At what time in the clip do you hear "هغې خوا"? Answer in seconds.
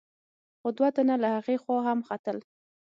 1.35-1.77